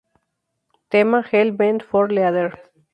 Tema: 0.89 1.21
Hell 1.31 1.51
Bent 1.51 1.83
For 1.83 2.07
Leather. 2.09 2.59